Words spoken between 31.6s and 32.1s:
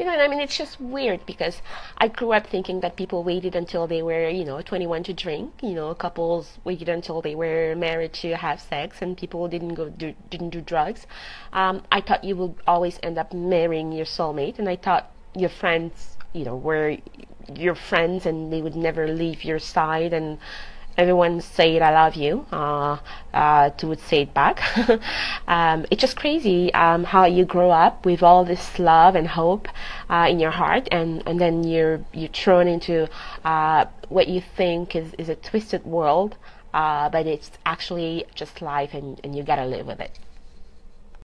you're